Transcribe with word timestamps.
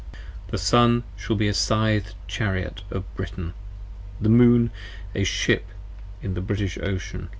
The 0.47 0.57
Sun 0.57 1.03
shall 1.15 1.35
be 1.35 1.47
a 1.47 1.53
Scythed 1.53 2.15
Chariot 2.27 2.81
of 2.89 3.03
Britain: 3.15 3.53
the 4.19 4.29
Moon, 4.29 4.71
a 5.13 5.23
Ship 5.23 5.63
In 6.23 6.33
the 6.33 6.41
British 6.41 6.79
Ocean! 6.79 7.29